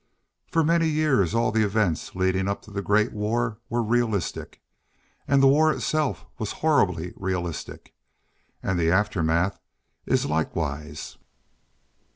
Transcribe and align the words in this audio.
For 0.47 0.63
many 0.63 0.87
years 0.87 1.35
all 1.35 1.51
the 1.51 1.63
events 1.63 2.15
leading 2.15 2.47
up 2.47 2.63
to 2.63 2.71
the 2.71 2.81
great 2.81 3.13
war 3.13 3.59
were 3.69 3.83
realistic, 3.83 4.59
and 5.27 5.43
the 5.43 5.47
war 5.47 5.71
itself 5.71 6.25
was 6.39 6.53
horribly 6.53 7.13
realistic, 7.17 7.93
and 8.63 8.79
the 8.79 8.89
aftermath 8.89 9.59
is 10.07 10.25
likewise. 10.25 11.17